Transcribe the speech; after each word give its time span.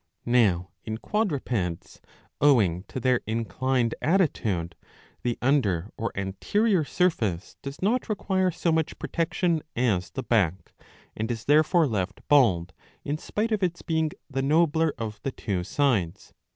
Now, 0.25 0.71
in 0.83 0.97
quadrupeds, 0.97 2.01
owing 2.41 2.85
to 2.87 2.99
their 2.99 3.21
inclined 3.27 3.93
attitude, 4.01 4.75
the 5.21 5.37
under 5.43 5.91
or 5.95 6.11
anterior 6.15 6.83
surface 6.83 7.55
does 7.61 7.83
not 7.83 8.09
require 8.09 8.49
so 8.49 8.71
much 8.71 8.97
protection 8.97 9.61
as 9.75 10.09
the 10.09 10.23
back, 10.23 10.73
and 11.15 11.29
is 11.29 11.45
therefore 11.45 11.85
left 11.85 12.27
bald, 12.29 12.73
in 13.05 13.19
spite 13.19 13.51
of 13.51 13.61
its 13.61 13.83
being 13.83 14.09
the 14.27 14.41
nobler 14.41 14.91
of 14.97 15.19
the 15.21 15.31
two 15.31 15.63
sides. 15.63 16.33